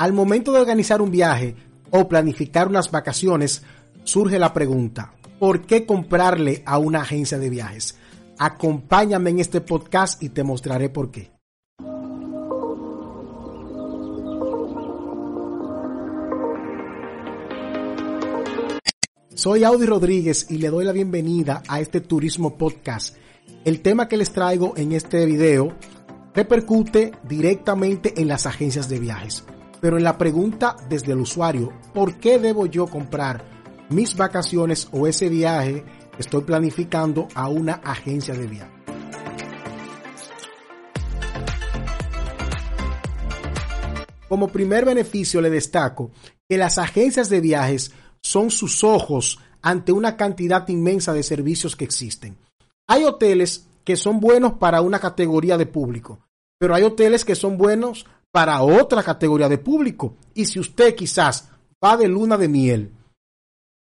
Al 0.00 0.14
momento 0.14 0.50
de 0.50 0.60
organizar 0.60 1.02
un 1.02 1.10
viaje 1.10 1.54
o 1.90 2.08
planificar 2.08 2.68
unas 2.68 2.90
vacaciones, 2.90 3.60
surge 4.02 4.38
la 4.38 4.54
pregunta, 4.54 5.12
¿por 5.38 5.66
qué 5.66 5.84
comprarle 5.84 6.62
a 6.64 6.78
una 6.78 7.02
agencia 7.02 7.38
de 7.38 7.50
viajes? 7.50 7.98
Acompáñame 8.38 9.28
en 9.28 9.40
este 9.40 9.60
podcast 9.60 10.22
y 10.22 10.30
te 10.30 10.42
mostraré 10.42 10.88
por 10.88 11.10
qué. 11.10 11.30
Soy 19.34 19.64
Audi 19.64 19.84
Rodríguez 19.84 20.46
y 20.48 20.56
le 20.56 20.70
doy 20.70 20.86
la 20.86 20.92
bienvenida 20.92 21.62
a 21.68 21.78
este 21.78 22.00
Turismo 22.00 22.56
Podcast. 22.56 23.18
El 23.66 23.82
tema 23.82 24.08
que 24.08 24.16
les 24.16 24.32
traigo 24.32 24.72
en 24.78 24.92
este 24.92 25.26
video 25.26 25.76
repercute 26.34 27.12
directamente 27.28 28.18
en 28.18 28.28
las 28.28 28.46
agencias 28.46 28.88
de 28.88 28.98
viajes. 28.98 29.44
Pero 29.80 29.96
en 29.96 30.04
la 30.04 30.18
pregunta 30.18 30.76
desde 30.88 31.12
el 31.12 31.20
usuario, 31.20 31.72
¿por 31.94 32.18
qué 32.18 32.38
debo 32.38 32.66
yo 32.66 32.86
comprar 32.86 33.44
mis 33.88 34.16
vacaciones 34.16 34.88
o 34.92 35.06
ese 35.06 35.28
viaje 35.28 35.84
estoy 36.18 36.42
planificando 36.42 37.28
a 37.34 37.48
una 37.48 37.74
agencia 37.74 38.34
de 38.34 38.46
viaje? 38.46 38.80
Como 44.28 44.48
primer 44.48 44.84
beneficio 44.84 45.40
le 45.40 45.50
destaco 45.50 46.12
que 46.48 46.56
las 46.56 46.78
agencias 46.78 47.30
de 47.30 47.40
viajes 47.40 47.92
son 48.22 48.50
sus 48.50 48.84
ojos 48.84 49.40
ante 49.62 49.92
una 49.92 50.16
cantidad 50.16 50.68
inmensa 50.68 51.12
de 51.12 51.22
servicios 51.22 51.74
que 51.74 51.84
existen. 51.84 52.38
Hay 52.86 53.04
hoteles 53.04 53.66
que 53.82 53.96
son 53.96 54.20
buenos 54.20 54.52
para 54.52 54.82
una 54.82 55.00
categoría 55.00 55.56
de 55.56 55.66
público, 55.66 56.20
pero 56.58 56.74
hay 56.74 56.84
hoteles 56.84 57.24
que 57.24 57.34
son 57.34 57.56
buenos 57.56 58.06
para 58.32 58.62
otra 58.62 59.02
categoría 59.02 59.48
de 59.48 59.58
público. 59.58 60.14
Y 60.34 60.44
si 60.44 60.58
usted 60.58 60.94
quizás 60.94 61.50
va 61.84 61.96
de 61.96 62.08
luna 62.08 62.36
de 62.36 62.48
miel, 62.48 62.92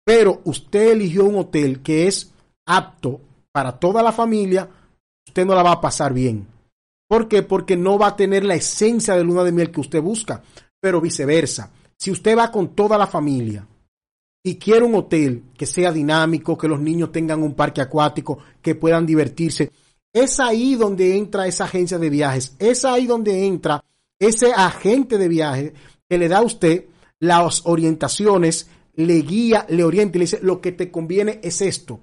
pero 0.04 0.40
usted 0.44 0.92
eligió 0.92 1.24
un 1.24 1.36
hotel 1.36 1.82
que 1.82 2.06
es 2.06 2.32
apto 2.66 3.20
para 3.52 3.78
toda 3.78 4.02
la 4.02 4.12
familia, 4.12 4.68
usted 5.26 5.46
no 5.46 5.54
la 5.54 5.62
va 5.62 5.72
a 5.72 5.80
pasar 5.80 6.12
bien. 6.12 6.46
¿Por 7.08 7.28
qué? 7.28 7.42
Porque 7.42 7.76
no 7.76 7.98
va 7.98 8.08
a 8.08 8.16
tener 8.16 8.44
la 8.44 8.54
esencia 8.54 9.14
de 9.14 9.24
luna 9.24 9.44
de 9.44 9.52
miel 9.52 9.70
que 9.70 9.80
usted 9.80 10.02
busca, 10.02 10.42
pero 10.80 11.00
viceversa. 11.00 11.70
Si 11.98 12.10
usted 12.10 12.36
va 12.36 12.50
con 12.50 12.74
toda 12.74 12.98
la 12.98 13.06
familia 13.06 13.66
y 14.42 14.56
quiere 14.56 14.84
un 14.84 14.94
hotel 14.94 15.44
que 15.56 15.66
sea 15.66 15.92
dinámico, 15.92 16.58
que 16.58 16.68
los 16.68 16.80
niños 16.80 17.12
tengan 17.12 17.42
un 17.42 17.54
parque 17.54 17.80
acuático, 17.80 18.38
que 18.60 18.74
puedan 18.74 19.06
divertirse, 19.06 19.70
es 20.12 20.40
ahí 20.40 20.74
donde 20.74 21.16
entra 21.16 21.46
esa 21.46 21.64
agencia 21.64 21.98
de 21.98 22.10
viajes, 22.10 22.54
es 22.58 22.84
ahí 22.84 23.06
donde 23.06 23.46
entra 23.46 23.82
ese 24.18 24.52
agente 24.52 25.18
de 25.18 25.28
viaje 25.28 25.74
que 26.08 26.18
le 26.18 26.28
da 26.28 26.38
a 26.38 26.42
usted 26.42 26.86
las 27.18 27.62
orientaciones, 27.66 28.68
le 28.94 29.22
guía, 29.22 29.66
le 29.68 29.84
orienta 29.84 30.16
y 30.16 30.20
le 30.20 30.24
dice, 30.24 30.40
lo 30.42 30.60
que 30.60 30.72
te 30.72 30.90
conviene 30.90 31.40
es 31.42 31.60
esto. 31.60 32.00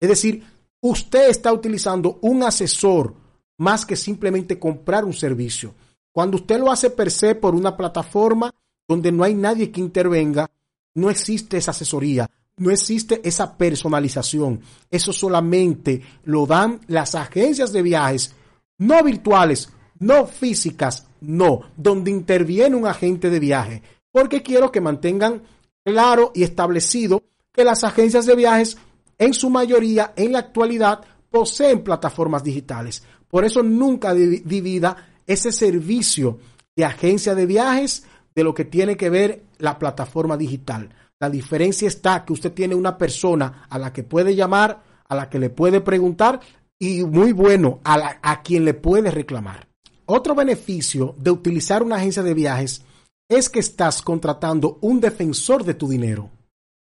Es 0.00 0.08
decir, 0.08 0.44
usted 0.80 1.28
está 1.28 1.52
utilizando 1.52 2.18
un 2.22 2.42
asesor 2.42 3.14
más 3.58 3.84
que 3.84 3.96
simplemente 3.96 4.58
comprar 4.58 5.04
un 5.04 5.12
servicio. 5.12 5.74
Cuando 6.12 6.38
usted 6.38 6.58
lo 6.58 6.70
hace 6.70 6.90
per 6.90 7.10
se 7.10 7.34
por 7.34 7.54
una 7.54 7.76
plataforma 7.76 8.54
donde 8.88 9.12
no 9.12 9.22
hay 9.22 9.34
nadie 9.34 9.70
que 9.70 9.80
intervenga, 9.80 10.50
no 10.94 11.10
existe 11.10 11.58
esa 11.58 11.70
asesoría, 11.70 12.28
no 12.56 12.70
existe 12.70 13.20
esa 13.22 13.56
personalización. 13.56 14.60
Eso 14.90 15.12
solamente 15.12 16.02
lo 16.24 16.46
dan 16.46 16.80
las 16.88 17.14
agencias 17.14 17.72
de 17.72 17.82
viajes, 17.82 18.34
no 18.78 19.02
virtuales, 19.04 19.68
no 19.98 20.26
físicas, 20.26 21.06
no, 21.20 21.62
donde 21.76 22.10
interviene 22.10 22.76
un 22.76 22.86
agente 22.86 23.30
de 23.30 23.40
viaje, 23.40 23.82
porque 24.12 24.42
quiero 24.42 24.72
que 24.72 24.80
mantengan 24.80 25.42
claro 25.84 26.32
y 26.34 26.42
establecido 26.42 27.22
que 27.52 27.64
las 27.64 27.84
agencias 27.84 28.26
de 28.26 28.36
viajes 28.36 28.78
en 29.18 29.34
su 29.34 29.50
mayoría 29.50 30.12
en 30.16 30.32
la 30.32 30.40
actualidad 30.40 31.00
poseen 31.30 31.82
plataformas 31.82 32.42
digitales. 32.42 33.02
Por 33.28 33.44
eso 33.44 33.62
nunca 33.62 34.12
divida 34.14 35.08
ese 35.26 35.52
servicio 35.52 36.38
de 36.74 36.84
agencia 36.84 37.34
de 37.34 37.46
viajes 37.46 38.04
de 38.34 38.44
lo 38.44 38.54
que 38.54 38.64
tiene 38.64 38.96
que 38.96 39.10
ver 39.10 39.44
la 39.58 39.78
plataforma 39.78 40.36
digital. 40.36 40.90
La 41.20 41.28
diferencia 41.28 41.86
está 41.86 42.24
que 42.24 42.32
usted 42.32 42.52
tiene 42.52 42.74
una 42.74 42.96
persona 42.96 43.66
a 43.68 43.78
la 43.78 43.92
que 43.92 44.02
puede 44.02 44.34
llamar, 44.34 44.82
a 45.06 45.14
la 45.14 45.28
que 45.28 45.38
le 45.38 45.50
puede 45.50 45.80
preguntar 45.80 46.40
y 46.78 47.04
muy 47.04 47.32
bueno, 47.32 47.80
a, 47.84 48.18
a 48.22 48.42
quien 48.42 48.64
le 48.64 48.74
puede 48.74 49.10
reclamar. 49.10 49.69
Otro 50.12 50.34
beneficio 50.34 51.14
de 51.18 51.30
utilizar 51.30 51.84
una 51.84 51.94
agencia 51.94 52.24
de 52.24 52.34
viajes 52.34 52.82
es 53.28 53.48
que 53.48 53.60
estás 53.60 54.02
contratando 54.02 54.76
un 54.80 55.00
defensor 55.00 55.62
de 55.62 55.74
tu 55.74 55.88
dinero. 55.88 56.30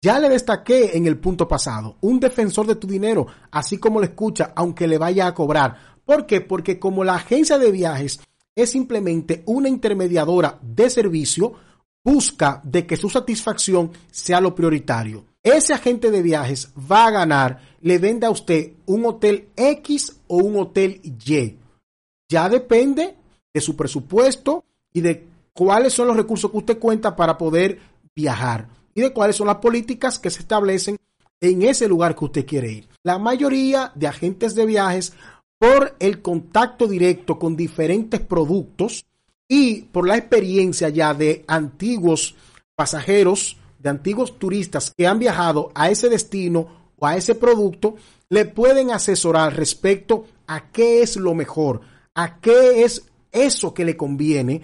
Ya 0.03 0.19
le 0.19 0.31
destaqué 0.31 0.97
en 0.97 1.06
el 1.06 1.19
punto 1.19 1.47
pasado, 1.47 1.99
un 2.00 2.21
defensor 2.21 2.67
de 2.67 2.77
tu 2.77 2.87
dinero, 2.87 3.27
así 3.50 3.77
como 3.77 4.00
lo 4.00 4.06
escucha, 4.06 4.55
aunque 4.56 4.88
le 4.88 4.97
vaya 4.97 5.27
a 5.27 5.34
cobrar. 5.34 5.99
¿Por 6.06 6.25
qué? 6.25 6.41
Porque 6.41 6.78
como 6.78 7.05
la 7.05 7.17
agencia 7.17 7.59
de 7.59 7.71
viajes 7.71 8.19
es 8.56 8.71
simplemente 8.71 9.43
una 9.44 9.69
intermediadora 9.69 10.59
de 10.62 10.88
servicio, 10.88 11.53
busca 12.03 12.62
de 12.65 12.87
que 12.87 12.97
su 12.97 13.11
satisfacción 13.11 13.91
sea 14.11 14.41
lo 14.41 14.55
prioritario. 14.55 15.27
Ese 15.43 15.75
agente 15.75 16.11
de 16.11 16.22
viajes 16.22 16.72
va 16.91 17.05
a 17.05 17.11
ganar, 17.11 17.61
le 17.83 17.99
vende 17.99 18.27
a 18.27 18.31
usted 18.31 18.72
un 18.87 19.05
hotel 19.05 19.50
X 19.55 20.17
o 20.28 20.38
un 20.38 20.56
hotel 20.56 21.03
Y. 21.05 21.68
Ya 22.28 22.49
depende 22.49 23.16
de 23.55 23.61
su 23.61 23.77
presupuesto 23.77 24.65
y 24.93 25.00
de 25.00 25.27
cuáles 25.53 25.93
son 25.93 26.09
los 26.09 26.16
recursos 26.16 26.50
que 26.50 26.59
usted 26.59 26.78
cuenta 26.78 27.16
para 27.16 27.39
poder 27.39 27.81
viajar 28.15 28.69
y 28.94 29.00
de 29.00 29.12
cuáles 29.12 29.37
son 29.37 29.47
las 29.47 29.56
políticas 29.56 30.19
que 30.19 30.31
se 30.31 30.41
establecen 30.41 30.97
en 31.41 31.62
ese 31.62 31.88
lugar 31.88 32.17
que 32.17 32.25
usted 32.25 32.47
quiere 32.47 32.71
ir. 32.72 32.88
La 33.03 33.19
mayoría 33.19 33.93
de 33.94 34.09
agentes 34.09 34.55
de 34.55 34.67
viajes, 34.67 35.12
por 35.59 35.97
el 35.99 36.22
contacto 36.22 36.87
directo 36.87 37.38
con 37.38 37.56
diferentes 37.56 38.21
productos 38.21 39.05
y 39.49 39.83
por 39.83 40.06
la 40.06 40.17
experiencia 40.17 40.88
ya 40.88 41.15
de 41.15 41.44
antiguos 41.49 42.37
pasajeros, 42.77 43.56
de 43.78 43.88
antiguos 43.88 44.38
turistas 44.38 44.93
que 44.97 45.06
han 45.06 45.19
viajado 45.19 45.71
a 45.75 45.91
ese 45.91 46.09
destino 46.09 46.93
o 46.97 47.06
a 47.06 47.17
ese 47.17 47.34
producto, 47.34 47.97
le 48.28 48.44
pueden 48.44 48.91
asesorar 48.91 49.56
respecto 49.56 50.27
a 50.47 50.71
qué 50.71 51.03
es 51.03 51.17
lo 51.17 51.34
mejor, 51.34 51.81
a 52.19 52.41
qué 52.41 52.83
es 52.83 53.06
eso 53.31 53.73
que 53.73 53.84
le 53.84 53.97
conviene 53.97 54.62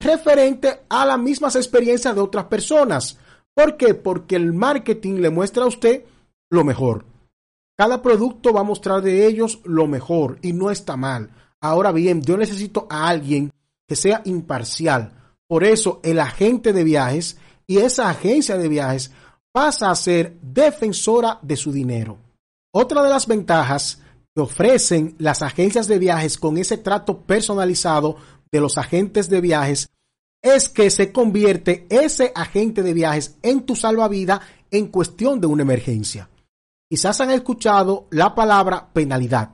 referente 0.00 0.84
a 0.88 1.04
las 1.04 1.18
mismas 1.18 1.54
experiencias 1.54 2.14
de 2.14 2.20
otras 2.22 2.46
personas. 2.46 3.18
¿Por 3.54 3.76
qué? 3.76 3.92
Porque 3.92 4.36
el 4.36 4.54
marketing 4.54 5.16
le 5.20 5.28
muestra 5.28 5.64
a 5.64 5.68
usted 5.68 6.04
lo 6.50 6.64
mejor. 6.64 7.04
Cada 7.76 8.00
producto 8.00 8.54
va 8.54 8.60
a 8.60 8.64
mostrar 8.64 9.02
de 9.02 9.26
ellos 9.26 9.60
lo 9.64 9.86
mejor 9.86 10.38
y 10.40 10.54
no 10.54 10.70
está 10.70 10.96
mal. 10.96 11.28
Ahora 11.60 11.92
bien, 11.92 12.22
yo 12.22 12.38
necesito 12.38 12.86
a 12.88 13.06
alguien 13.06 13.50
que 13.86 13.96
sea 13.96 14.22
imparcial. 14.24 15.12
Por 15.46 15.62
eso 15.62 16.00
el 16.04 16.18
agente 16.18 16.72
de 16.72 16.84
viajes 16.84 17.36
y 17.66 17.78
esa 17.78 18.08
agencia 18.08 18.56
de 18.56 18.68
viajes 18.68 19.10
pasa 19.52 19.90
a 19.90 19.94
ser 19.94 20.38
defensora 20.40 21.38
de 21.42 21.56
su 21.56 21.70
dinero. 21.70 22.16
Otra 22.72 23.02
de 23.02 23.10
las 23.10 23.26
ventajas 23.26 24.00
que 24.34 24.42
ofrecen 24.42 25.14
las 25.18 25.42
agencias 25.42 25.86
de 25.86 25.98
viajes 25.98 26.38
con 26.38 26.58
ese 26.58 26.76
trato 26.78 27.20
personalizado 27.20 28.16
de 28.50 28.60
los 28.60 28.78
agentes 28.78 29.28
de 29.28 29.40
viajes 29.40 29.90
es 30.42 30.68
que 30.68 30.90
se 30.90 31.10
convierte 31.12 31.86
ese 31.88 32.32
agente 32.34 32.82
de 32.82 32.92
viajes 32.92 33.36
en 33.42 33.64
tu 33.64 33.74
salvavidas 33.76 34.40
en 34.70 34.88
cuestión 34.88 35.40
de 35.40 35.46
una 35.46 35.62
emergencia. 35.62 36.28
Quizás 36.90 37.20
han 37.20 37.30
escuchado 37.30 38.06
la 38.10 38.34
palabra 38.34 38.92
penalidad. 38.92 39.50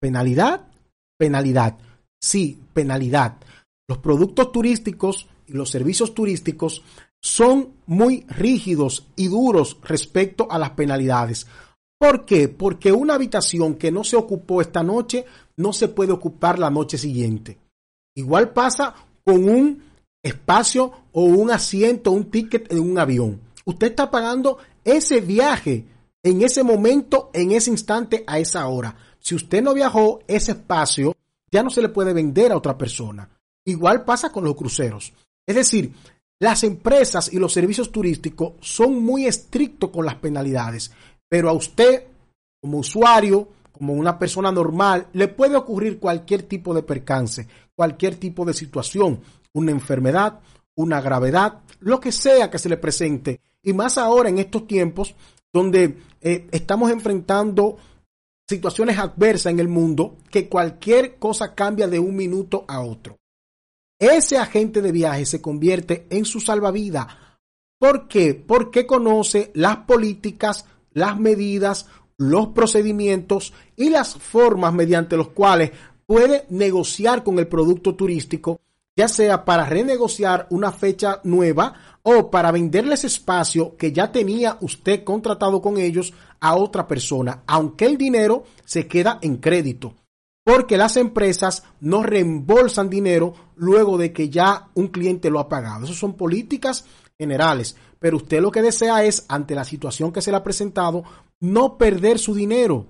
¿Penalidad? 0.00 0.68
Penalidad. 1.16 1.78
Sí, 2.20 2.60
penalidad. 2.74 3.36
Los 3.86 3.98
productos 3.98 4.50
turísticos 4.50 5.28
y 5.46 5.52
los 5.52 5.70
servicios 5.70 6.14
turísticos 6.14 6.82
son 7.20 7.74
muy 7.86 8.24
rígidos 8.28 9.06
y 9.14 9.28
duros 9.28 9.78
respecto 9.82 10.50
a 10.50 10.58
las 10.58 10.70
penalidades. 10.70 11.46
¿Por 12.00 12.24
qué? 12.24 12.48
Porque 12.48 12.92
una 12.92 13.12
habitación 13.12 13.74
que 13.74 13.92
no 13.92 14.04
se 14.04 14.16
ocupó 14.16 14.62
esta 14.62 14.82
noche 14.82 15.26
no 15.58 15.74
se 15.74 15.86
puede 15.86 16.12
ocupar 16.12 16.58
la 16.58 16.70
noche 16.70 16.96
siguiente. 16.96 17.58
Igual 18.14 18.54
pasa 18.54 18.94
con 19.22 19.46
un 19.46 19.82
espacio 20.22 20.92
o 21.12 21.24
un 21.24 21.50
asiento, 21.50 22.10
un 22.10 22.30
ticket 22.30 22.72
en 22.72 22.80
un 22.80 22.98
avión. 22.98 23.42
Usted 23.66 23.88
está 23.88 24.10
pagando 24.10 24.56
ese 24.82 25.20
viaje 25.20 25.84
en 26.22 26.40
ese 26.40 26.62
momento, 26.62 27.28
en 27.34 27.52
ese 27.52 27.70
instante, 27.70 28.24
a 28.26 28.38
esa 28.38 28.66
hora. 28.66 28.96
Si 29.18 29.34
usted 29.34 29.62
no 29.62 29.74
viajó, 29.74 30.20
ese 30.26 30.52
espacio 30.52 31.14
ya 31.52 31.62
no 31.62 31.68
se 31.68 31.82
le 31.82 31.90
puede 31.90 32.14
vender 32.14 32.50
a 32.50 32.56
otra 32.56 32.78
persona. 32.78 33.28
Igual 33.66 34.06
pasa 34.06 34.32
con 34.32 34.44
los 34.44 34.56
cruceros. 34.56 35.12
Es 35.46 35.54
decir, 35.54 35.92
las 36.38 36.64
empresas 36.64 37.30
y 37.30 37.38
los 37.38 37.52
servicios 37.52 37.92
turísticos 37.92 38.54
son 38.60 39.02
muy 39.02 39.26
estrictos 39.26 39.90
con 39.90 40.06
las 40.06 40.14
penalidades 40.14 40.92
pero 41.30 41.48
a 41.48 41.52
usted, 41.52 42.04
como 42.60 42.78
usuario, 42.78 43.48
como 43.72 43.94
una 43.94 44.18
persona 44.18 44.52
normal, 44.52 45.06
le 45.14 45.28
puede 45.28 45.56
ocurrir 45.56 45.98
cualquier 45.98 46.42
tipo 46.42 46.74
de 46.74 46.82
percance, 46.82 47.46
cualquier 47.74 48.16
tipo 48.16 48.44
de 48.44 48.52
situación, 48.52 49.20
una 49.54 49.70
enfermedad, 49.70 50.40
una 50.74 51.00
gravedad, 51.00 51.60
lo 51.78 52.00
que 52.00 52.12
sea 52.12 52.50
que 52.50 52.58
se 52.58 52.68
le 52.68 52.76
presente. 52.76 53.40
Y 53.62 53.72
más 53.72 53.96
ahora 53.96 54.28
en 54.28 54.38
estos 54.38 54.66
tiempos 54.66 55.14
donde 55.52 55.96
eh, 56.20 56.48
estamos 56.50 56.90
enfrentando 56.90 57.78
situaciones 58.48 58.98
adversas 58.98 59.52
en 59.52 59.60
el 59.60 59.68
mundo, 59.68 60.16
que 60.28 60.48
cualquier 60.48 61.18
cosa 61.18 61.54
cambia 61.54 61.86
de 61.86 62.00
un 62.00 62.16
minuto 62.16 62.64
a 62.66 62.80
otro. 62.80 63.16
Ese 63.98 64.38
agente 64.38 64.82
de 64.82 64.92
viaje 64.92 65.24
se 65.24 65.40
convierte 65.40 66.06
en 66.10 66.24
su 66.24 66.40
salvavidas. 66.40 67.06
¿Por 67.78 68.08
qué? 68.08 68.34
Porque 68.34 68.86
conoce 68.86 69.52
las 69.54 69.78
políticas, 69.78 70.66
las 70.92 71.18
medidas, 71.18 71.86
los 72.16 72.48
procedimientos 72.48 73.52
y 73.76 73.88
las 73.88 74.14
formas 74.14 74.74
mediante 74.74 75.16
los 75.16 75.28
cuales 75.28 75.72
puede 76.06 76.44
negociar 76.50 77.22
con 77.22 77.38
el 77.38 77.46
producto 77.46 77.94
turístico, 77.94 78.60
ya 78.96 79.08
sea 79.08 79.44
para 79.44 79.64
renegociar 79.64 80.46
una 80.50 80.72
fecha 80.72 81.20
nueva 81.24 81.72
o 82.02 82.30
para 82.30 82.50
venderles 82.50 83.04
espacio 83.04 83.76
que 83.76 83.92
ya 83.92 84.10
tenía 84.12 84.58
usted 84.60 85.04
contratado 85.04 85.62
con 85.62 85.78
ellos 85.78 86.12
a 86.40 86.54
otra 86.56 86.86
persona, 86.86 87.42
aunque 87.46 87.86
el 87.86 87.96
dinero 87.96 88.44
se 88.64 88.86
queda 88.86 89.18
en 89.22 89.36
crédito, 89.36 89.94
porque 90.44 90.76
las 90.76 90.96
empresas 90.96 91.62
no 91.80 92.02
reembolsan 92.02 92.90
dinero 92.90 93.34
luego 93.56 93.96
de 93.96 94.12
que 94.12 94.30
ya 94.30 94.68
un 94.74 94.88
cliente 94.88 95.30
lo 95.30 95.38
ha 95.38 95.48
pagado. 95.48 95.84
Esas 95.84 95.96
son 95.96 96.14
políticas 96.14 96.84
generales, 97.20 97.76
pero 97.98 98.16
usted 98.16 98.40
lo 98.40 98.50
que 98.50 98.62
desea 98.62 99.04
es, 99.04 99.26
ante 99.28 99.54
la 99.54 99.64
situación 99.64 100.10
que 100.10 100.22
se 100.22 100.30
le 100.30 100.38
ha 100.38 100.42
presentado, 100.42 101.04
no 101.38 101.76
perder 101.76 102.18
su 102.18 102.34
dinero. 102.34 102.86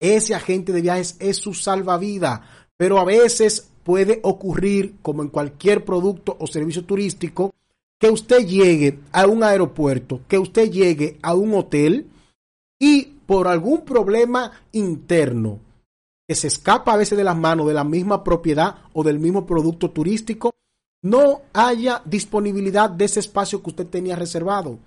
Ese 0.00 0.34
agente 0.34 0.72
de 0.72 0.82
viajes 0.82 1.16
es 1.20 1.36
su 1.36 1.54
salvavidas, 1.54 2.40
pero 2.76 2.98
a 2.98 3.04
veces 3.04 3.70
puede 3.84 4.18
ocurrir, 4.24 4.96
como 5.02 5.22
en 5.22 5.28
cualquier 5.28 5.84
producto 5.84 6.36
o 6.40 6.48
servicio 6.48 6.84
turístico, 6.84 7.52
que 8.00 8.10
usted 8.10 8.44
llegue 8.44 8.98
a 9.12 9.26
un 9.26 9.44
aeropuerto, 9.44 10.20
que 10.26 10.38
usted 10.38 10.68
llegue 10.68 11.18
a 11.22 11.34
un 11.34 11.54
hotel 11.54 12.10
y 12.80 13.04
por 13.26 13.46
algún 13.46 13.84
problema 13.84 14.50
interno 14.72 15.60
que 16.26 16.34
se 16.34 16.46
escapa 16.46 16.92
a 16.92 16.96
veces 16.96 17.18
de 17.18 17.24
las 17.24 17.36
manos 17.36 17.66
de 17.66 17.74
la 17.74 17.84
misma 17.84 18.24
propiedad 18.24 18.76
o 18.92 19.02
del 19.02 19.18
mismo 19.18 19.46
producto 19.46 19.90
turístico, 19.90 20.49
no 21.02 21.42
haya 21.52 22.02
disponibilidad 22.04 22.90
de 22.90 23.06
ese 23.06 23.20
espacio 23.20 23.62
que 23.62 23.70
usted 23.70 23.86
tenía 23.86 24.16
reservado. 24.16 24.78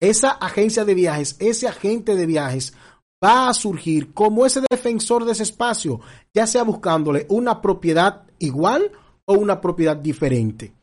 Esa 0.00 0.30
agencia 0.30 0.84
de 0.84 0.94
viajes, 0.94 1.36
ese 1.38 1.68
agente 1.68 2.16
de 2.16 2.26
viajes 2.26 2.74
va 3.22 3.48
a 3.48 3.54
surgir 3.54 4.12
como 4.12 4.44
ese 4.44 4.60
defensor 4.70 5.24
de 5.24 5.32
ese 5.32 5.44
espacio, 5.44 6.00
ya 6.34 6.46
sea 6.46 6.64
buscándole 6.64 7.26
una 7.30 7.62
propiedad 7.62 8.24
igual 8.38 8.92
o 9.24 9.34
una 9.34 9.60
propiedad 9.60 9.96
diferente. 9.96 10.74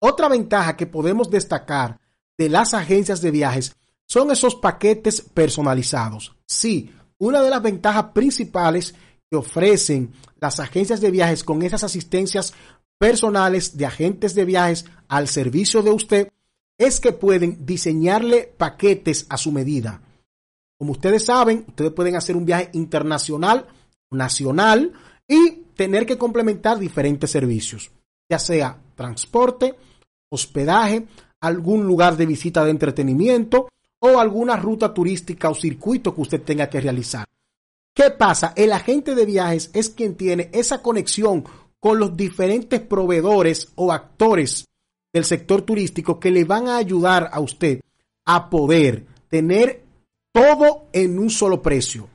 Otra 0.00 0.28
ventaja 0.28 0.76
que 0.76 0.86
podemos 0.86 1.30
destacar 1.30 2.00
de 2.38 2.48
las 2.48 2.74
agencias 2.74 3.20
de 3.20 3.30
viajes 3.30 3.76
son 4.06 4.30
esos 4.30 4.54
paquetes 4.54 5.20
personalizados. 5.20 6.34
Sí, 6.46 6.92
una 7.18 7.42
de 7.42 7.50
las 7.50 7.62
ventajas 7.62 8.06
principales 8.12 8.94
que 9.30 9.36
ofrecen 9.36 10.12
las 10.38 10.60
agencias 10.60 11.00
de 11.00 11.10
viajes 11.10 11.42
con 11.42 11.62
esas 11.62 11.82
asistencias 11.82 12.54
personales 12.98 13.76
de 13.76 13.86
agentes 13.86 14.34
de 14.34 14.44
viajes 14.44 14.86
al 15.08 15.28
servicio 15.28 15.82
de 15.82 15.90
usted 15.90 16.32
es 16.78 17.00
que 17.00 17.12
pueden 17.12 17.64
diseñarle 17.64 18.52
paquetes 18.56 19.26
a 19.28 19.36
su 19.36 19.52
medida. 19.52 20.02
Como 20.78 20.92
ustedes 20.92 21.24
saben, 21.24 21.64
ustedes 21.68 21.92
pueden 21.92 22.16
hacer 22.16 22.36
un 22.36 22.44
viaje 22.44 22.70
internacional, 22.74 23.66
nacional 24.10 24.92
y 25.26 25.62
tener 25.74 26.06
que 26.06 26.18
complementar 26.18 26.78
diferentes 26.78 27.30
servicios, 27.30 27.90
ya 28.28 28.38
sea 28.38 28.78
transporte, 28.94 29.74
hospedaje, 30.28 31.06
algún 31.40 31.86
lugar 31.86 32.16
de 32.16 32.26
visita 32.26 32.64
de 32.64 32.70
entretenimiento 32.70 33.68
o 33.98 34.18
alguna 34.18 34.56
ruta 34.56 34.92
turística 34.92 35.48
o 35.48 35.54
circuito 35.54 36.14
que 36.14 36.20
usted 36.20 36.42
tenga 36.42 36.68
que 36.68 36.80
realizar. 36.80 37.26
¿Qué 37.94 38.10
pasa? 38.10 38.52
El 38.56 38.72
agente 38.72 39.14
de 39.14 39.24
viajes 39.24 39.70
es 39.72 39.88
quien 39.88 40.16
tiene 40.16 40.50
esa 40.52 40.82
conexión 40.82 41.44
con 41.86 42.00
los 42.00 42.16
diferentes 42.16 42.80
proveedores 42.80 43.68
o 43.76 43.92
actores 43.92 44.66
del 45.14 45.24
sector 45.24 45.62
turístico 45.62 46.18
que 46.18 46.32
le 46.32 46.42
van 46.42 46.66
a 46.66 46.78
ayudar 46.78 47.30
a 47.32 47.38
usted 47.38 47.80
a 48.24 48.50
poder 48.50 49.06
tener 49.28 49.84
todo 50.34 50.86
en 50.92 51.16
un 51.16 51.30
solo 51.30 51.62
precio 51.62 52.08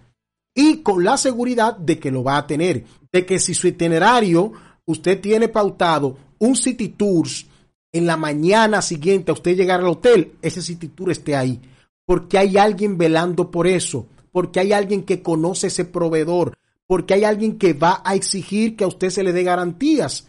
y 0.54 0.80
con 0.80 1.06
la 1.06 1.16
seguridad 1.16 1.78
de 1.78 2.00
que 2.00 2.12
lo 2.12 2.22
va 2.22 2.36
a 2.36 2.46
tener, 2.46 2.84
de 3.14 3.26
que 3.26 3.40
si 3.40 3.54
su 3.54 3.66
itinerario 3.66 4.52
usted 4.84 5.22
tiene 5.22 5.48
pautado 5.48 6.18
un 6.40 6.58
City 6.58 6.90
Tours 6.90 7.46
en 7.94 8.06
la 8.06 8.18
mañana 8.18 8.82
siguiente 8.82 9.32
a 9.32 9.36
usted 9.36 9.56
llegar 9.56 9.80
al 9.80 9.88
hotel, 9.88 10.34
ese 10.42 10.62
City 10.62 10.90
Tour 10.90 11.12
esté 11.12 11.34
ahí, 11.38 11.62
porque 12.06 12.38
hay 12.38 12.58
alguien 12.58 12.98
velando 12.98 13.50
por 13.50 13.68
eso, 13.68 14.06
porque 14.34 14.60
hay 14.60 14.74
alguien 14.74 15.04
que 15.04 15.22
conoce 15.22 15.68
ese 15.68 15.86
proveedor, 15.86 16.58
porque 16.92 17.14
hay 17.14 17.24
alguien 17.24 17.58
que 17.58 17.72
va 17.72 18.02
a 18.04 18.16
exigir 18.16 18.76
que 18.76 18.84
a 18.84 18.88
usted 18.88 19.12
se 19.12 19.24
le 19.24 19.32
dé 19.32 19.44
garantías. 19.44 20.28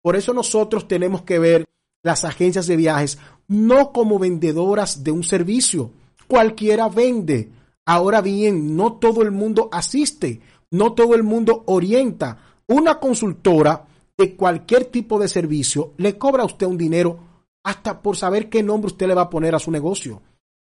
Por 0.00 0.14
eso 0.14 0.32
nosotros 0.32 0.86
tenemos 0.86 1.22
que 1.22 1.40
ver 1.40 1.64
las 2.04 2.24
agencias 2.24 2.68
de 2.68 2.76
viajes 2.76 3.18
no 3.48 3.90
como 3.90 4.20
vendedoras 4.20 5.02
de 5.02 5.10
un 5.10 5.24
servicio. 5.24 5.90
Cualquiera 6.28 6.88
vende. 6.88 7.50
Ahora 7.84 8.20
bien, 8.20 8.76
no 8.76 8.92
todo 8.92 9.22
el 9.22 9.32
mundo 9.32 9.68
asiste, 9.72 10.40
no 10.70 10.92
todo 10.92 11.16
el 11.16 11.24
mundo 11.24 11.64
orienta. 11.66 12.38
Una 12.68 13.00
consultora 13.00 13.84
de 14.16 14.36
cualquier 14.36 14.84
tipo 14.84 15.18
de 15.18 15.26
servicio 15.26 15.94
le 15.96 16.16
cobra 16.16 16.44
a 16.44 16.46
usted 16.46 16.68
un 16.68 16.78
dinero 16.78 17.18
hasta 17.64 18.00
por 18.00 18.16
saber 18.16 18.48
qué 18.48 18.62
nombre 18.62 18.86
usted 18.86 19.08
le 19.08 19.14
va 19.14 19.22
a 19.22 19.30
poner 19.30 19.56
a 19.56 19.58
su 19.58 19.72
negocio. 19.72 20.22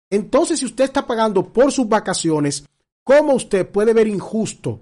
Entonces, 0.09 0.59
si 0.59 0.65
usted 0.65 0.83
está 0.83 1.07
pagando 1.07 1.53
por 1.53 1.71
sus 1.71 1.87
vacaciones, 1.87 2.65
¿cómo 3.05 3.35
usted 3.35 3.65
puede 3.69 3.93
ver 3.93 4.09
injusto 4.09 4.81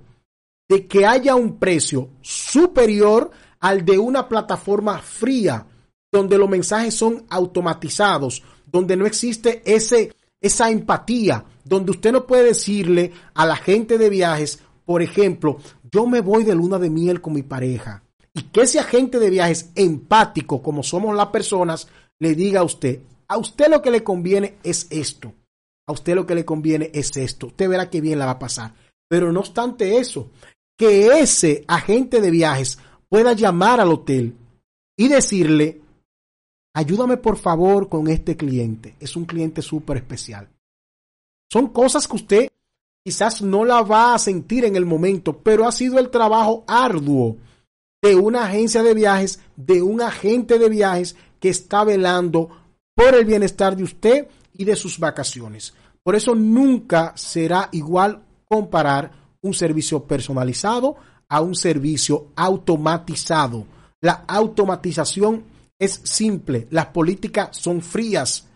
de 0.69 0.87
que 0.87 1.05
haya 1.05 1.35
un 1.35 1.57
precio 1.57 2.09
superior 2.21 3.31
al 3.59 3.85
de 3.85 3.97
una 3.97 4.27
plataforma 4.27 4.99
fría 4.99 5.65
donde 6.11 6.37
los 6.37 6.49
mensajes 6.49 6.93
son 6.93 7.25
automatizados, 7.29 8.43
donde 8.65 8.95
no 8.95 9.05
existe 9.05 9.61
ese, 9.65 10.13
esa 10.41 10.69
empatía, 10.69 11.45
donde 11.63 11.91
usted 11.91 12.11
no 12.11 12.25
puede 12.25 12.45
decirle 12.45 13.11
a 13.33 13.45
la 13.45 13.55
gente 13.55 13.97
de 13.97 14.09
viajes, 14.09 14.59
por 14.85 15.01
ejemplo, 15.01 15.57
yo 15.91 16.05
me 16.05 16.21
voy 16.21 16.43
de 16.43 16.55
luna 16.55 16.79
de 16.79 16.89
miel 16.89 17.21
con 17.21 17.33
mi 17.33 17.43
pareja, 17.43 18.03
y 18.33 18.43
que 18.43 18.61
ese 18.61 18.79
agente 18.79 19.19
de 19.19 19.29
viajes 19.29 19.71
empático, 19.75 20.61
como 20.61 20.83
somos 20.83 21.15
las 21.15 21.27
personas, 21.27 21.87
le 22.19 22.35
diga 22.35 22.61
a 22.61 22.63
usted, 22.63 23.01
a 23.27 23.37
usted 23.37 23.67
lo 23.69 23.81
que 23.81 23.91
le 23.91 24.03
conviene 24.03 24.57
es 24.63 24.87
esto, 24.89 25.33
a 25.87 25.91
usted 25.91 26.15
lo 26.15 26.25
que 26.25 26.35
le 26.35 26.45
conviene 26.45 26.91
es 26.93 27.15
esto, 27.17 27.47
usted 27.47 27.69
verá 27.69 27.89
que 27.89 28.01
bien 28.01 28.19
la 28.19 28.25
va 28.25 28.31
a 28.33 28.39
pasar. 28.39 28.73
Pero 29.09 29.31
no 29.31 29.39
obstante 29.39 29.97
eso, 29.97 30.31
que 30.77 31.19
ese 31.19 31.65
agente 31.67 32.21
de 32.21 32.31
viajes 32.31 32.77
pueda 33.09 33.33
llamar 33.33 33.81
al 33.81 33.91
hotel 33.91 34.35
y 34.95 35.07
decirle, 35.07 35.81
ayúdame 36.73 37.17
por 37.17 37.37
favor 37.37 37.89
con 37.89 38.07
este 38.07 38.37
cliente. 38.37 38.95
Es 38.99 39.15
un 39.15 39.25
cliente 39.25 39.61
súper 39.61 39.97
especial. 39.97 40.49
Son 41.51 41.67
cosas 41.67 42.07
que 42.07 42.15
usted 42.15 42.49
quizás 43.03 43.41
no 43.41 43.65
la 43.65 43.81
va 43.81 44.13
a 44.13 44.19
sentir 44.19 44.65
en 44.65 44.75
el 44.75 44.85
momento, 44.85 45.37
pero 45.37 45.65
ha 45.65 45.71
sido 45.71 45.97
el 45.97 46.09
trabajo 46.09 46.63
arduo 46.67 47.37
de 48.01 48.15
una 48.15 48.45
agencia 48.45 48.83
de 48.83 48.93
viajes, 48.93 49.39
de 49.55 49.81
un 49.81 50.01
agente 50.01 50.59
de 50.59 50.69
viajes 50.69 51.15
que 51.39 51.49
está 51.49 51.83
velando 51.83 52.49
por 52.93 53.15
el 53.15 53.25
bienestar 53.25 53.75
de 53.75 53.83
usted 53.83 54.27
y 54.53 54.65
de 54.65 54.75
sus 54.75 54.99
vacaciones. 54.99 55.73
Por 56.03 56.15
eso 56.15 56.35
nunca 56.35 57.13
será 57.15 57.69
igual 57.71 58.23
comparar 58.45 59.26
un 59.41 59.53
servicio 59.53 60.03
personalizado 60.03 60.95
a 61.29 61.41
un 61.41 61.55
servicio 61.55 62.27
automatizado. 62.35 63.65
La 64.01 64.23
automatización 64.27 65.43
es 65.79 66.01
simple, 66.03 66.67
las 66.71 66.87
políticas 66.87 67.49
son 67.57 67.81
frías, 67.81 68.47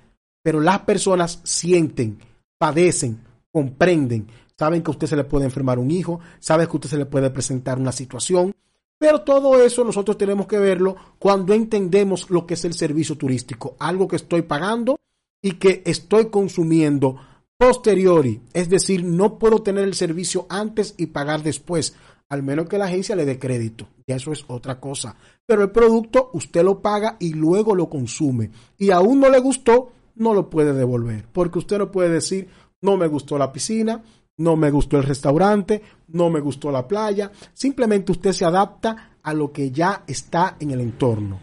pero 0.42 0.60
las 0.60 0.80
personas 0.80 1.40
sienten, 1.44 2.20
padecen, 2.58 3.22
comprenden, 3.52 4.28
saben 4.58 4.82
que 4.82 4.90
a 4.90 4.94
usted 4.94 5.08
se 5.08 5.16
le 5.16 5.24
puede 5.24 5.46
enfermar 5.46 5.80
un 5.80 5.92
hijo, 5.92 6.20
saben 6.40 6.68
que 6.68 6.72
a 6.72 6.76
usted 6.76 6.90
se 6.90 6.98
le 6.98 7.06
puede 7.06 7.30
presentar 7.30 7.80
una 7.80 7.92
situación, 7.92 8.54
pero 8.98 9.22
todo 9.22 9.62
eso 9.62 9.84
nosotros 9.84 10.18
tenemos 10.18 10.46
que 10.48 10.60
verlo 10.60 10.96
cuando 11.18 11.54
entendemos 11.54 12.30
lo 12.30 12.46
que 12.46 12.54
es 12.54 12.66
el 12.66 12.74
servicio 12.74 13.18
turístico, 13.18 13.76
algo 13.80 14.08
que 14.08 14.16
estoy 14.16 14.44
pagando 14.44 15.00
y 15.42 15.54
que 15.54 15.82
estoy 15.86 16.28
consumiendo 16.28 17.18
posteriori, 17.62 18.42
es 18.54 18.70
decir, 18.70 19.04
no 19.04 19.38
puedo 19.38 19.62
tener 19.62 19.84
el 19.84 19.94
servicio 19.94 20.48
antes 20.50 20.96
y 20.98 21.06
pagar 21.06 21.44
después 21.44 21.96
al 22.28 22.42
menos 22.42 22.68
que 22.68 22.80
la 22.80 22.86
agencia 22.86 23.16
le 23.16 23.24
dé 23.24 23.38
crédito. 23.38 23.88
Y 24.08 24.14
eso 24.14 24.32
es 24.32 24.44
otra 24.48 24.80
cosa. 24.80 25.16
Pero 25.46 25.62
el 25.62 25.70
producto 25.70 26.32
usted 26.34 26.64
lo 26.64 26.82
paga 26.82 27.18
y 27.20 27.34
luego 27.34 27.76
lo 27.76 27.88
consume. 27.88 28.50
Y 28.80 28.90
aún 28.90 29.20
no 29.20 29.30
le 29.30 29.38
gustó, 29.38 29.92
no 30.16 30.34
lo 30.34 30.50
puede 30.50 30.74
devolver. 30.74 31.28
Porque 31.32 31.60
usted 31.60 31.78
no 31.78 31.92
puede 31.92 32.10
decir, 32.10 32.50
no 32.82 32.98
me 32.98 33.06
gustó 33.06 33.38
la 33.38 33.54
piscina, 33.54 34.02
no 34.38 34.56
me 34.56 34.72
gustó 34.72 34.98
el 34.98 35.04
restaurante, 35.04 35.84
no 36.08 36.32
me 36.32 36.40
gustó 36.40 36.72
la 36.72 36.88
playa. 36.88 37.32
Simplemente 37.54 38.12
usted 38.12 38.32
se 38.32 38.46
adapta 38.46 39.18
a 39.22 39.34
lo 39.36 39.52
que 39.52 39.70
ya 39.70 40.04
está 40.08 40.56
en 40.60 40.72
el 40.72 40.82
entorno. 40.82 41.40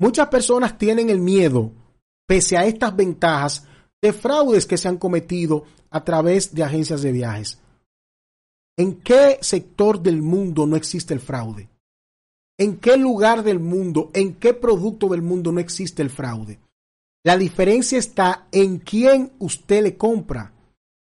Muchas 0.00 0.26
personas 0.26 0.76
tienen 0.76 1.10
el 1.10 1.20
miedo, 1.20 1.70
pese 2.26 2.56
a 2.56 2.64
estas 2.64 2.96
ventajas, 2.96 3.68
de 4.02 4.12
fraudes 4.12 4.66
que 4.66 4.76
se 4.76 4.88
han 4.88 4.98
cometido 4.98 5.64
a 5.90 6.04
través 6.04 6.54
de 6.54 6.64
agencias 6.64 7.02
de 7.02 7.12
viajes. 7.12 7.60
¿En 8.76 9.00
qué 9.00 9.38
sector 9.40 10.02
del 10.02 10.20
mundo 10.20 10.66
no 10.66 10.76
existe 10.76 11.14
el 11.14 11.20
fraude? 11.20 11.68
¿En 12.58 12.78
qué 12.78 12.96
lugar 12.96 13.42
del 13.42 13.60
mundo, 13.60 14.10
en 14.12 14.34
qué 14.34 14.54
producto 14.54 15.08
del 15.08 15.22
mundo 15.22 15.52
no 15.52 15.60
existe 15.60 16.02
el 16.02 16.10
fraude? 16.10 16.58
La 17.24 17.36
diferencia 17.36 17.98
está 17.98 18.48
en 18.50 18.78
quién 18.78 19.32
usted 19.38 19.82
le 19.82 19.96
compra, 19.96 20.52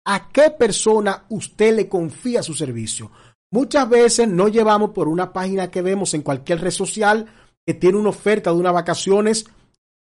a 0.06 0.30
qué 0.30 0.50
persona 0.50 1.26
usted 1.30 1.76
le 1.76 1.88
confía 1.88 2.44
su 2.44 2.54
servicio. 2.54 3.12
Muchas 3.52 3.88
veces 3.90 4.28
no 4.28 4.48
llevamos 4.48 4.92
por 4.92 5.08
una 5.08 5.32
página 5.32 5.72
que 5.72 5.82
vemos 5.82 6.14
en 6.14 6.22
cualquier 6.22 6.62
red 6.62 6.72
social 6.72 7.28
que 7.66 7.74
tiene 7.74 7.98
una 7.98 8.10
oferta 8.10 8.52
de 8.52 8.58
unas 8.58 8.74
vacaciones 8.74 9.46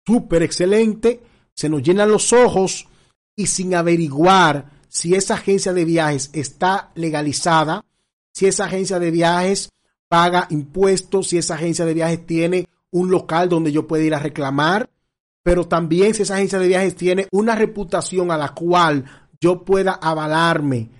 súper 0.06 0.42
excelente, 0.42 1.22
se 1.58 1.68
nos 1.68 1.82
llenan 1.82 2.08
los 2.08 2.32
ojos 2.32 2.86
y 3.34 3.48
sin 3.48 3.74
averiguar 3.74 4.70
si 4.88 5.16
esa 5.16 5.34
agencia 5.34 5.72
de 5.72 5.84
viajes 5.84 6.30
está 6.32 6.92
legalizada, 6.94 7.84
si 8.32 8.46
esa 8.46 8.66
agencia 8.66 9.00
de 9.00 9.10
viajes 9.10 9.68
paga 10.06 10.46
impuestos, 10.50 11.26
si 11.26 11.36
esa 11.36 11.54
agencia 11.54 11.84
de 11.84 11.94
viajes 11.94 12.24
tiene 12.24 12.68
un 12.92 13.10
local 13.10 13.48
donde 13.48 13.72
yo 13.72 13.88
pueda 13.88 14.04
ir 14.04 14.14
a 14.14 14.20
reclamar, 14.20 14.88
pero 15.42 15.66
también 15.66 16.14
si 16.14 16.22
esa 16.22 16.36
agencia 16.36 16.60
de 16.60 16.68
viajes 16.68 16.94
tiene 16.94 17.26
una 17.32 17.56
reputación 17.56 18.30
a 18.30 18.38
la 18.38 18.54
cual 18.54 19.04
yo 19.40 19.64
pueda 19.64 19.94
avalarme, 19.94 20.90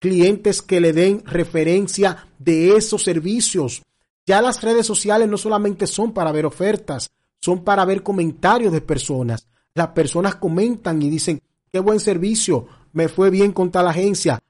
clientes 0.00 0.60
que 0.60 0.82
le 0.82 0.92
den 0.92 1.24
referencia 1.24 2.28
de 2.38 2.76
esos 2.76 3.02
servicios. 3.02 3.80
Ya 4.26 4.42
las 4.42 4.62
redes 4.62 4.84
sociales 4.84 5.30
no 5.30 5.38
solamente 5.38 5.86
son 5.86 6.12
para 6.12 6.30
ver 6.30 6.44
ofertas, 6.44 7.10
son 7.40 7.64
para 7.64 7.86
ver 7.86 8.02
comentarios 8.02 8.70
de 8.70 8.82
personas. 8.82 9.48
Las 9.74 9.88
personas 9.88 10.36
comentan 10.36 11.02
y 11.02 11.10
dicen, 11.10 11.40
qué 11.72 11.80
buen 11.80 11.98
servicio, 11.98 12.66
me 12.92 13.08
fue 13.08 13.30
bien 13.30 13.50
con 13.50 13.72
tal 13.72 13.88
agencia. 13.88 14.40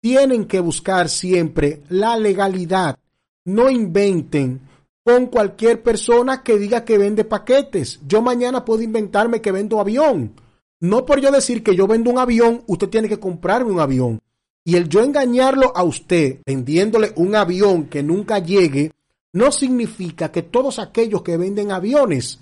Tienen 0.00 0.46
que 0.46 0.60
buscar 0.60 1.08
siempre 1.08 1.82
la 1.88 2.16
legalidad. 2.16 2.96
No 3.44 3.70
inventen 3.70 4.60
con 5.04 5.26
cualquier 5.26 5.82
persona 5.82 6.44
que 6.44 6.58
diga 6.58 6.84
que 6.84 6.96
vende 6.96 7.24
paquetes. 7.24 7.98
Yo 8.06 8.22
mañana 8.22 8.64
puedo 8.64 8.82
inventarme 8.82 9.40
que 9.40 9.50
vendo 9.50 9.80
avión. 9.80 10.34
No 10.78 11.04
por 11.04 11.20
yo 11.20 11.32
decir 11.32 11.64
que 11.64 11.74
yo 11.74 11.88
vendo 11.88 12.10
un 12.10 12.20
avión, 12.20 12.62
usted 12.68 12.88
tiene 12.88 13.08
que 13.08 13.18
comprarme 13.18 13.72
un 13.72 13.80
avión. 13.80 14.20
Y 14.64 14.76
el 14.76 14.88
yo 14.88 15.02
engañarlo 15.02 15.72
a 15.74 15.82
usted 15.82 16.38
vendiéndole 16.46 17.12
un 17.16 17.34
avión 17.34 17.86
que 17.86 18.04
nunca 18.04 18.38
llegue, 18.38 18.92
no 19.32 19.50
significa 19.50 20.30
que 20.30 20.42
todos 20.42 20.78
aquellos 20.78 21.22
que 21.22 21.36
venden 21.36 21.72
aviones 21.72 22.38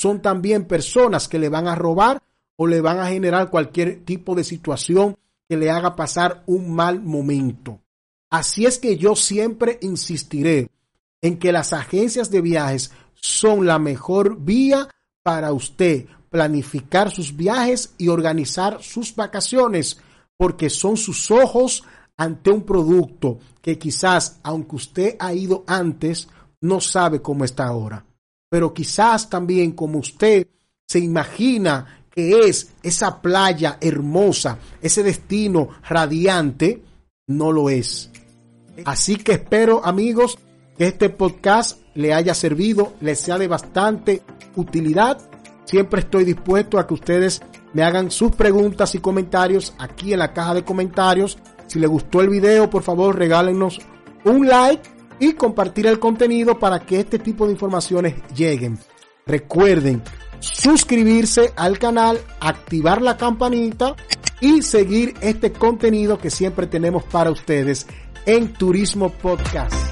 son 0.00 0.22
también 0.22 0.64
personas 0.64 1.28
que 1.28 1.38
le 1.38 1.50
van 1.50 1.68
a 1.68 1.74
robar 1.74 2.22
o 2.56 2.66
le 2.66 2.80
van 2.80 3.00
a 3.00 3.08
generar 3.08 3.50
cualquier 3.50 4.02
tipo 4.06 4.34
de 4.34 4.44
situación 4.44 5.18
que 5.46 5.58
le 5.58 5.70
haga 5.70 5.94
pasar 5.94 6.42
un 6.46 6.74
mal 6.74 7.02
momento. 7.02 7.82
Así 8.30 8.64
es 8.64 8.78
que 8.78 8.96
yo 8.96 9.14
siempre 9.14 9.78
insistiré 9.82 10.70
en 11.20 11.38
que 11.38 11.52
las 11.52 11.74
agencias 11.74 12.30
de 12.30 12.40
viajes 12.40 12.92
son 13.12 13.66
la 13.66 13.78
mejor 13.78 14.40
vía 14.40 14.88
para 15.22 15.52
usted 15.52 16.06
planificar 16.30 17.10
sus 17.10 17.36
viajes 17.36 17.92
y 17.98 18.08
organizar 18.08 18.82
sus 18.82 19.14
vacaciones, 19.14 20.00
porque 20.38 20.70
son 20.70 20.96
sus 20.96 21.30
ojos 21.30 21.84
ante 22.16 22.50
un 22.50 22.62
producto 22.62 23.38
que 23.60 23.78
quizás, 23.78 24.40
aunque 24.44 24.76
usted 24.76 25.16
ha 25.18 25.34
ido 25.34 25.62
antes, 25.66 26.26
no 26.62 26.80
sabe 26.80 27.20
cómo 27.20 27.44
está 27.44 27.66
ahora. 27.66 28.06
Pero 28.50 28.74
quizás 28.74 29.30
también 29.30 29.72
como 29.72 30.00
usted 30.00 30.46
se 30.86 30.98
imagina 30.98 32.04
que 32.10 32.40
es 32.40 32.72
esa 32.82 33.22
playa 33.22 33.78
hermosa, 33.80 34.58
ese 34.82 35.04
destino 35.04 35.68
radiante, 35.88 36.82
no 37.28 37.52
lo 37.52 37.70
es. 37.70 38.10
Así 38.84 39.16
que 39.16 39.32
espero, 39.32 39.84
amigos, 39.84 40.36
que 40.76 40.88
este 40.88 41.10
podcast 41.10 41.80
le 41.94 42.12
haya 42.12 42.34
servido, 42.34 42.94
le 43.00 43.14
sea 43.14 43.38
de 43.38 43.46
bastante 43.46 44.22
utilidad. 44.56 45.18
Siempre 45.64 46.00
estoy 46.00 46.24
dispuesto 46.24 46.78
a 46.78 46.86
que 46.88 46.94
ustedes 46.94 47.40
me 47.72 47.84
hagan 47.84 48.10
sus 48.10 48.34
preguntas 48.34 48.96
y 48.96 48.98
comentarios 48.98 49.74
aquí 49.78 50.12
en 50.12 50.18
la 50.18 50.32
caja 50.32 50.54
de 50.54 50.64
comentarios. 50.64 51.38
Si 51.68 51.78
les 51.78 51.88
gustó 51.88 52.20
el 52.20 52.30
video, 52.30 52.68
por 52.68 52.82
favor, 52.82 53.16
regálenos 53.16 53.78
un 54.24 54.48
like 54.48 54.99
y 55.20 55.34
compartir 55.34 55.86
el 55.86 56.00
contenido 56.00 56.58
para 56.58 56.80
que 56.80 56.98
este 56.98 57.18
tipo 57.18 57.46
de 57.46 57.52
informaciones 57.52 58.14
lleguen. 58.34 58.78
Recuerden, 59.26 60.02
suscribirse 60.40 61.52
al 61.54 61.78
canal, 61.78 62.18
activar 62.40 63.00
la 63.02 63.16
campanita 63.16 63.94
y 64.40 64.62
seguir 64.62 65.14
este 65.20 65.52
contenido 65.52 66.18
que 66.18 66.30
siempre 66.30 66.66
tenemos 66.66 67.04
para 67.04 67.30
ustedes 67.30 67.86
en 68.26 68.52
Turismo 68.54 69.10
Podcast. 69.10 69.89